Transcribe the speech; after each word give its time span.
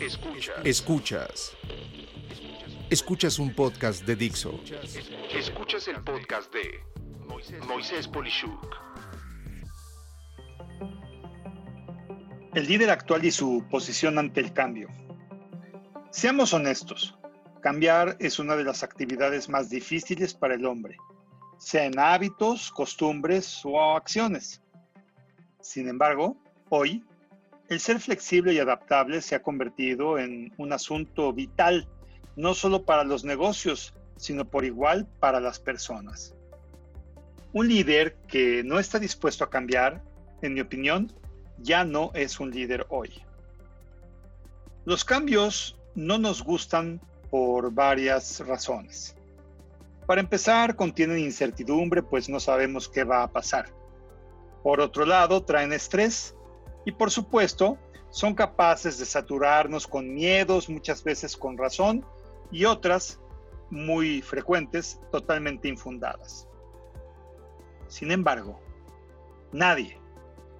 Escuchas. 0.00 0.64
Escuchas. 0.64 1.56
Escuchas 2.88 3.38
un 3.38 3.54
podcast 3.54 4.06
de 4.06 4.16
Dixo. 4.16 4.58
Escuchas 5.30 5.88
el 5.88 6.02
podcast 6.02 6.50
de 6.54 6.80
Moisés 7.66 8.08
Polishuk. 8.08 8.76
El 12.54 12.66
líder 12.66 12.88
actual 12.88 13.26
y 13.26 13.30
su 13.30 13.62
posición 13.70 14.18
ante 14.18 14.40
el 14.40 14.54
cambio. 14.54 14.88
Seamos 16.10 16.54
honestos, 16.54 17.18
cambiar 17.60 18.16
es 18.20 18.38
una 18.38 18.56
de 18.56 18.64
las 18.64 18.82
actividades 18.82 19.50
más 19.50 19.68
difíciles 19.68 20.32
para 20.32 20.54
el 20.54 20.64
hombre, 20.64 20.96
sea 21.58 21.84
en 21.84 21.98
hábitos, 21.98 22.70
costumbres 22.70 23.60
o 23.64 23.94
acciones. 23.96 24.62
Sin 25.60 25.88
embargo, 25.88 26.38
hoy 26.70 27.04
el 27.70 27.78
ser 27.78 28.00
flexible 28.00 28.52
y 28.52 28.58
adaptable 28.58 29.22
se 29.22 29.36
ha 29.36 29.42
convertido 29.42 30.18
en 30.18 30.52
un 30.58 30.72
asunto 30.72 31.32
vital, 31.32 31.88
no 32.34 32.52
solo 32.52 32.84
para 32.84 33.04
los 33.04 33.24
negocios, 33.24 33.94
sino 34.16 34.44
por 34.44 34.64
igual 34.64 35.06
para 35.20 35.38
las 35.38 35.60
personas. 35.60 36.34
Un 37.52 37.68
líder 37.68 38.16
que 38.26 38.64
no 38.64 38.80
está 38.80 38.98
dispuesto 38.98 39.44
a 39.44 39.50
cambiar, 39.50 40.02
en 40.42 40.54
mi 40.54 40.60
opinión, 40.60 41.12
ya 41.58 41.84
no 41.84 42.10
es 42.14 42.40
un 42.40 42.50
líder 42.50 42.86
hoy. 42.88 43.22
Los 44.84 45.04
cambios 45.04 45.78
no 45.94 46.18
nos 46.18 46.42
gustan 46.42 47.00
por 47.30 47.72
varias 47.72 48.44
razones. 48.44 49.14
Para 50.06 50.20
empezar, 50.20 50.74
contienen 50.74 51.20
incertidumbre, 51.20 52.02
pues 52.02 52.28
no 52.28 52.40
sabemos 52.40 52.88
qué 52.88 53.04
va 53.04 53.22
a 53.22 53.30
pasar. 53.30 53.72
Por 54.64 54.80
otro 54.80 55.06
lado, 55.06 55.44
traen 55.44 55.72
estrés 55.72 56.34
y 56.84 56.92
por 56.92 57.10
supuesto, 57.10 57.78
son 58.10 58.34
capaces 58.34 58.98
de 58.98 59.06
saturarnos 59.06 59.86
con 59.86 60.12
miedos, 60.12 60.68
muchas 60.68 61.04
veces 61.04 61.36
con 61.36 61.56
razón, 61.56 62.04
y 62.50 62.64
otras, 62.64 63.20
muy 63.70 64.20
frecuentes, 64.22 65.00
totalmente 65.12 65.68
infundadas. 65.68 66.48
Sin 67.88 68.10
embargo, 68.10 68.60
nadie, 69.52 69.98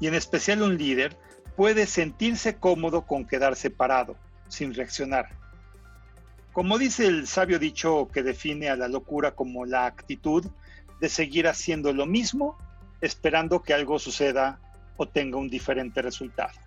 y 0.00 0.08
en 0.08 0.14
especial 0.14 0.62
un 0.62 0.76
líder, 0.76 1.16
puede 1.56 1.86
sentirse 1.86 2.56
cómodo 2.56 3.06
con 3.06 3.24
quedar 3.24 3.56
separado, 3.56 4.16
sin 4.48 4.74
reaccionar. 4.74 5.28
Como 6.52 6.78
dice 6.78 7.06
el 7.06 7.26
sabio 7.26 7.58
dicho 7.58 8.08
que 8.12 8.22
define 8.22 8.68
a 8.68 8.76
la 8.76 8.88
locura 8.88 9.32
como 9.32 9.66
la 9.66 9.86
actitud 9.86 10.46
de 11.00 11.08
seguir 11.08 11.48
haciendo 11.48 11.92
lo 11.92 12.06
mismo, 12.06 12.56
esperando 13.00 13.62
que 13.62 13.74
algo 13.74 13.98
suceda 13.98 14.58
o 14.96 15.06
tenga 15.06 15.38
un 15.38 15.48
diferente 15.48 16.02
resultado. 16.02 16.58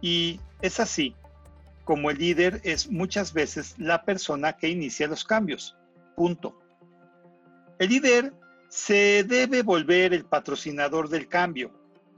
Y 0.00 0.40
es 0.60 0.80
así 0.80 1.14
como 1.86 2.10
el 2.10 2.18
líder 2.18 2.60
es 2.64 2.90
muchas 2.90 3.32
veces 3.32 3.76
la 3.78 4.04
persona 4.04 4.54
que 4.54 4.68
inicia 4.68 5.06
los 5.06 5.24
cambios. 5.24 5.76
Punto. 6.16 6.60
El 7.78 7.90
líder 7.90 8.34
se 8.68 9.22
debe 9.22 9.62
volver 9.62 10.12
el 10.12 10.24
patrocinador 10.24 11.08
del 11.08 11.28
cambio. 11.28 11.70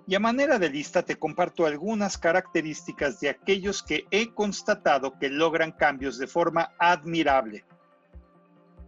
Y 0.07 0.15
a 0.15 0.21
manera 0.21 0.59
de 0.59 0.71
lista 0.71 1.03
te 1.03 1.17
comparto 1.17 1.67
algunas 1.67 2.17
características 2.17 3.21
de 3.21 3.29
aquellos 3.29 3.83
que 3.83 4.07
he 4.11 4.33
constatado 4.33 5.19
que 5.19 5.29
logran 5.29 5.73
cambios 5.73 6.17
de 6.17 6.27
forma 6.27 6.73
admirable. 6.79 7.67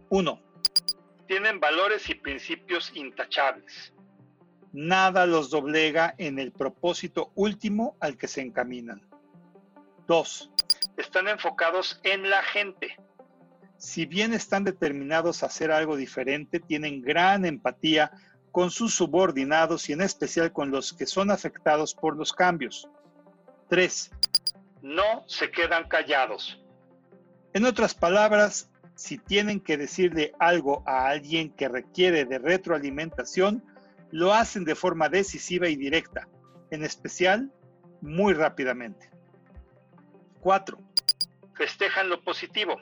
1. 0.09 0.41
Tienen 1.27 1.59
valores 1.59 2.09
y 2.09 2.15
principios 2.15 2.91
intachables 2.95 3.93
nada 4.73 5.25
los 5.25 5.49
doblega 5.49 6.15
en 6.17 6.39
el 6.39 6.51
propósito 6.51 7.31
último 7.35 7.95
al 7.99 8.17
que 8.17 8.27
se 8.27 8.41
encaminan. 8.41 9.01
2. 10.07 10.51
Están 10.97 11.27
enfocados 11.27 11.99
en 12.03 12.29
la 12.29 12.41
gente. 12.43 12.95
Si 13.77 14.05
bien 14.05 14.33
están 14.33 14.63
determinados 14.63 15.41
a 15.41 15.47
hacer 15.47 15.71
algo 15.71 15.95
diferente, 15.95 16.59
tienen 16.59 17.01
gran 17.01 17.45
empatía 17.45 18.11
con 18.51 18.69
sus 18.69 18.93
subordinados 18.93 19.89
y 19.89 19.93
en 19.93 20.01
especial 20.01 20.51
con 20.51 20.71
los 20.71 20.93
que 20.93 21.05
son 21.05 21.31
afectados 21.31 21.95
por 21.95 22.15
los 22.15 22.33
cambios. 22.33 22.87
3. 23.69 24.11
No 24.81 25.23
se 25.27 25.49
quedan 25.49 25.87
callados. 25.87 26.61
En 27.53 27.65
otras 27.65 27.95
palabras, 27.95 28.69
si 28.95 29.17
tienen 29.17 29.59
que 29.59 29.77
decirle 29.77 30.33
algo 30.39 30.83
a 30.85 31.07
alguien 31.07 31.51
que 31.51 31.67
requiere 31.67 32.25
de 32.25 32.39
retroalimentación, 32.39 33.63
lo 34.11 34.33
hacen 34.33 34.65
de 34.65 34.75
forma 34.75 35.09
decisiva 35.09 35.67
y 35.69 35.75
directa, 35.75 36.27
en 36.69 36.83
especial 36.83 37.51
muy 38.01 38.33
rápidamente. 38.33 39.09
4. 40.41 40.77
Festejan 41.55 42.09
lo 42.09 42.23
positivo. 42.23 42.79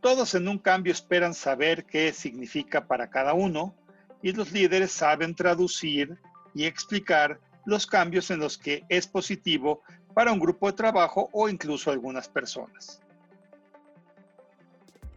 Todos 0.00 0.34
en 0.34 0.48
un 0.48 0.58
cambio 0.58 0.92
esperan 0.92 1.34
saber 1.34 1.84
qué 1.86 2.12
significa 2.12 2.86
para 2.86 3.10
cada 3.10 3.32
uno 3.32 3.74
y 4.22 4.32
los 4.32 4.52
líderes 4.52 4.92
saben 4.92 5.34
traducir 5.34 6.18
y 6.54 6.64
explicar 6.66 7.40
los 7.64 7.86
cambios 7.86 8.30
en 8.30 8.40
los 8.40 8.58
que 8.58 8.84
es 8.88 9.06
positivo 9.06 9.82
para 10.14 10.32
un 10.32 10.38
grupo 10.38 10.66
de 10.66 10.76
trabajo 10.76 11.30
o 11.32 11.48
incluso 11.48 11.90
algunas 11.90 12.28
personas. 12.28 13.00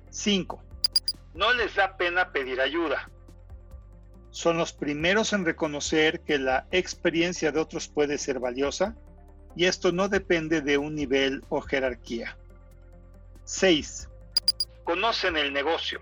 5. 0.10 0.64
No 1.36 1.54
les 1.54 1.76
da 1.76 1.98
pena 1.98 2.32
pedir 2.32 2.60
ayuda 2.62 3.12
son 4.38 4.56
los 4.56 4.72
primeros 4.72 5.34
en 5.34 5.46
reconocer 5.46 6.20
que 6.20 6.38
la 6.38 6.68
experiencia 6.70 7.52
de 7.52 7.60
otros 7.60 7.88
puede 7.88 8.20
ser 8.20 8.40
valiosa 8.40 8.96
y 9.56 9.66
esto 9.66 9.92
no 9.92 10.10
depende 10.10 10.62
de 10.62 10.78
un 10.78 10.94
nivel 10.94 11.44
o 11.50 11.60
jerarquía. 11.60 12.38
6. 13.46 14.08
Conocen 14.84 15.38
el 15.38 15.52
negocio. 15.52 16.02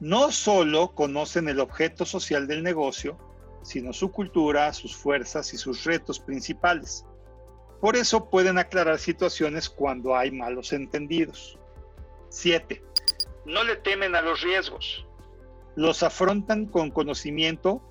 No 0.00 0.30
solo 0.32 0.94
conocen 0.94 1.48
el 1.48 1.60
objeto 1.60 2.04
social 2.04 2.46
del 2.46 2.62
negocio, 2.62 3.16
sino 3.62 3.94
su 3.94 4.12
cultura, 4.12 4.70
sus 4.74 4.94
fuerzas 4.94 5.54
y 5.54 5.56
sus 5.56 5.84
retos 5.84 6.20
principales. 6.20 7.06
Por 7.80 7.96
eso 7.96 8.28
pueden 8.28 8.58
aclarar 8.58 8.98
situaciones 8.98 9.70
cuando 9.70 10.14
hay 10.14 10.30
malos 10.30 10.74
entendidos. 10.74 11.58
7. 12.28 12.82
No 13.46 13.64
le 13.64 13.76
temen 13.76 14.14
a 14.14 14.20
los 14.20 14.42
riesgos 14.42 15.06
los 15.76 16.02
afrontan 16.02 16.66
con 16.66 16.90
conocimiento 16.90 17.82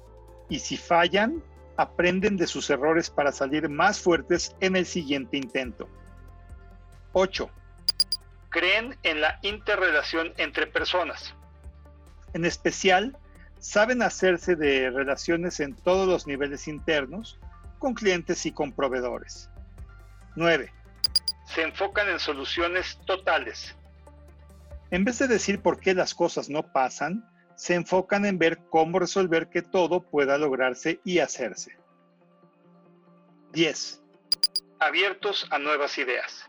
y 0.50 0.60
si 0.60 0.78
fallan, 0.78 1.44
aprenden 1.78 2.38
de 2.38 2.48
sus 2.48 2.70
errores 2.70 3.10
para 3.10 3.32
salir 3.32 3.70
más 3.70 4.00
fuertes 4.00 4.56
en 4.60 4.76
el 4.76 4.86
siguiente 4.86 5.38
intento. 5.38 5.90
8. 7.14 7.50
Creen 8.50 8.98
en 9.04 9.22
la 9.22 9.40
interrelación 9.42 10.34
entre 10.38 10.68
personas. 10.68 11.34
En 12.34 12.46
especial, 12.46 13.18
saben 13.60 14.02
hacerse 14.02 14.56
de 14.56 14.90
relaciones 14.90 15.60
en 15.60 15.76
todos 15.76 16.08
los 16.08 16.28
niveles 16.28 16.68
internos, 16.68 17.40
con 17.80 17.94
clientes 17.94 18.46
y 18.46 18.52
con 18.52 18.74
proveedores. 18.74 19.50
9. 20.36 20.72
Se 21.46 21.64
enfocan 21.64 22.10
en 22.10 22.20
soluciones 22.20 23.00
totales. 23.06 23.76
En 24.92 25.06
vez 25.06 25.20
de 25.20 25.28
decir 25.28 25.62
por 25.62 25.80
qué 25.80 25.94
las 25.94 26.14
cosas 26.14 26.50
no 26.50 26.64
pasan, 26.72 27.31
se 27.62 27.76
enfocan 27.76 28.26
en 28.26 28.40
ver 28.40 28.58
cómo 28.72 28.98
resolver 28.98 29.48
que 29.48 29.62
todo 29.62 30.02
pueda 30.02 30.36
lograrse 30.40 31.00
y 31.04 31.20
hacerse. 31.20 31.78
10. 33.54 34.02
Abiertos 34.80 35.46
a 35.52 35.60
nuevas 35.60 35.96
ideas. 36.00 36.48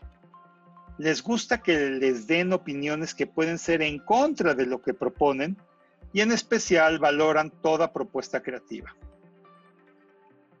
Les 0.97 1.21
gusta 1.21 1.61
que 1.61 1.91
les 1.91 2.25
den 2.25 2.51
opiniones 2.51 3.13
que 3.13 3.27
pueden 3.27 3.59
ser 3.59 3.83
en 3.83 3.99
contra 3.99 4.55
de 4.55 4.65
lo 4.65 4.81
que 4.81 4.95
proponen 4.95 5.55
y 6.13 6.21
en 6.21 6.31
especial 6.31 6.97
valoran 6.97 7.51
toda 7.61 7.93
propuesta 7.93 8.41
creativa. 8.41 8.95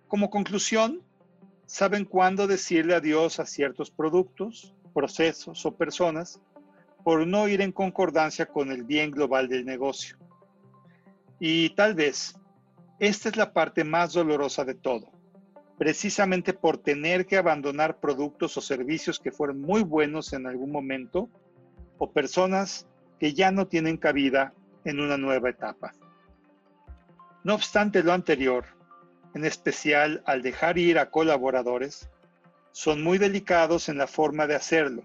Como 0.07 0.29
conclusión, 0.29 1.01
saben 1.65 2.05
cuándo 2.05 2.45
decirle 2.45 2.93
adiós 2.93 3.39
a 3.39 3.47
ciertos 3.47 3.89
productos, 3.89 4.75
procesos 4.93 5.65
o 5.65 5.75
personas 5.75 6.39
por 7.03 7.25
no 7.25 7.47
ir 7.47 7.61
en 7.61 7.71
concordancia 7.71 8.45
con 8.45 8.71
el 8.71 8.83
bien 8.83 9.09
global 9.09 9.49
del 9.49 9.65
negocio. 9.65 10.15
Y 11.39 11.71
tal 11.71 11.95
vez 11.95 12.35
esta 12.99 13.29
es 13.29 13.35
la 13.35 13.53
parte 13.53 13.83
más 13.83 14.13
dolorosa 14.13 14.63
de 14.63 14.75
todo, 14.75 15.11
precisamente 15.77 16.53
por 16.53 16.77
tener 16.77 17.25
que 17.25 17.37
abandonar 17.37 17.99
productos 17.99 18.55
o 18.57 18.61
servicios 18.61 19.19
que 19.19 19.31
fueron 19.31 19.59
muy 19.61 19.83
buenos 19.83 20.33
en 20.33 20.47
algún 20.47 20.71
momento 20.71 21.29
o 21.97 22.11
personas 22.11 22.87
que 23.19 23.33
ya 23.33 23.51
no 23.51 23.67
tienen 23.67 23.97
cabida 23.97 24.53
en 24.85 24.99
una 24.99 25.17
nueva 25.17 25.49
etapa. 25.49 25.93
No 27.43 27.55
obstante 27.55 28.03
lo 28.03 28.13
anterior, 28.13 28.65
en 29.33 29.43
especial 29.43 30.21
al 30.25 30.41
dejar 30.41 30.77
ir 30.77 30.99
a 30.99 31.09
colaboradores, 31.09 32.09
son 32.71 33.03
muy 33.03 33.17
delicados 33.17 33.89
en 33.89 33.97
la 33.97 34.07
forma 34.07 34.47
de 34.47 34.55
hacerlo 34.55 35.03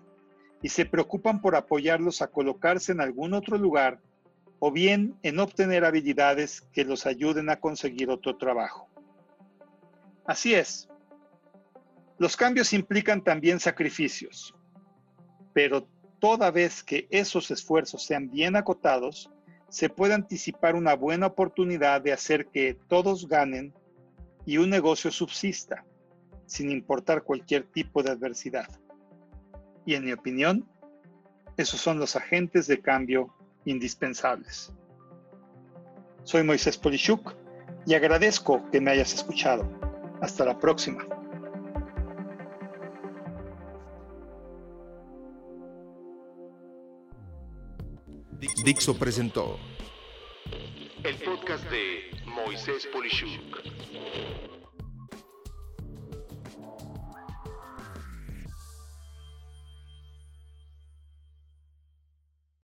y 0.62 0.69
se 0.69 0.86
preocupan 0.86 1.40
por 1.40 1.56
apoyarlos 1.56 2.22
a 2.22 2.28
colocarse 2.28 2.92
en 2.92 3.00
algún 3.00 3.34
otro 3.34 3.58
lugar 3.58 4.00
o 4.58 4.70
bien 4.70 5.16
en 5.22 5.38
obtener 5.38 5.84
habilidades 5.84 6.62
que 6.72 6.84
los 6.84 7.06
ayuden 7.06 7.49
a 7.50 7.60
conseguir 7.60 8.10
otro 8.10 8.37
trabajo. 8.37 8.88
Así 10.25 10.55
es. 10.55 10.88
Los 12.19 12.37
cambios 12.37 12.72
implican 12.72 13.22
también 13.22 13.60
sacrificios, 13.60 14.55
pero 15.52 15.87
toda 16.19 16.50
vez 16.50 16.82
que 16.82 17.06
esos 17.10 17.50
esfuerzos 17.50 18.05
sean 18.05 18.28
bien 18.31 18.56
acotados, 18.56 19.31
se 19.69 19.88
puede 19.88 20.14
anticipar 20.14 20.75
una 20.75 20.94
buena 20.94 21.26
oportunidad 21.26 22.00
de 22.00 22.12
hacer 22.12 22.46
que 22.46 22.76
todos 22.88 23.28
ganen 23.28 23.72
y 24.44 24.58
un 24.58 24.70
negocio 24.70 25.11
subsista, 25.11 25.84
sin 26.46 26.70
importar 26.70 27.22
cualquier 27.22 27.64
tipo 27.64 28.02
de 28.02 28.11
adversidad. 28.11 28.69
Y 29.84 29.94
en 29.94 30.04
mi 30.04 30.12
opinión, 30.12 30.69
esos 31.56 31.81
son 31.81 31.99
los 31.99 32.16
agentes 32.16 32.66
de 32.66 32.81
cambio 32.81 33.34
indispensables. 33.70 34.73
Soy 36.25 36.43
Moisés 36.43 36.76
Polishuk 36.76 37.35
y 37.87 37.94
agradezco 37.94 38.69
que 38.70 38.81
me 38.81 38.91
hayas 38.91 39.15
escuchado. 39.15 39.69
Hasta 40.20 40.44
la 40.44 40.59
próxima. 40.59 41.06
Dixo 48.65 48.97
presentó 48.99 49.59
el 51.05 51.17
podcast 51.17 51.64
de 51.71 52.11
Moisés 52.26 52.87
Polishuk. 52.93 54.48